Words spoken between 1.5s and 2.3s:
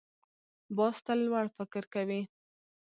فکر کوي